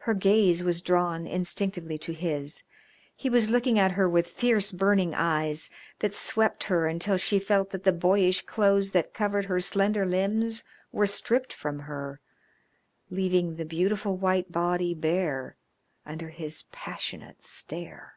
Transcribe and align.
Her 0.00 0.12
gaze 0.12 0.62
was 0.62 0.82
drawn 0.82 1.26
instinctively 1.26 1.96
to 1.96 2.12
his. 2.12 2.62
He 3.16 3.30
was 3.30 3.48
looking 3.48 3.78
at 3.78 3.92
her 3.92 4.06
with 4.06 4.26
fierce 4.26 4.70
burning 4.70 5.14
eyes 5.14 5.70
that 6.00 6.12
swept 6.12 6.64
her 6.64 6.86
until 6.86 7.16
she 7.16 7.38
felt 7.38 7.70
that 7.70 7.84
the 7.84 7.92
boyish 7.94 8.42
clothes 8.42 8.90
that 8.90 9.14
covered 9.14 9.46
her 9.46 9.58
slender 9.58 10.04
limbs 10.04 10.62
were 10.92 11.06
stripped 11.06 11.54
from 11.54 11.78
her, 11.78 12.20
leaving 13.08 13.56
the 13.56 13.64
beautiful 13.64 14.14
white 14.18 14.52
body 14.52 14.92
bare 14.92 15.56
under 16.04 16.28
his 16.28 16.64
passionate 16.70 17.42
stare. 17.42 18.16